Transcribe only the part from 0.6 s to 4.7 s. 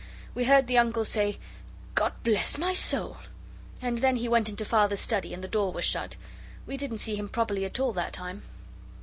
the Uncle say, 'God bless my soul!' and then he went into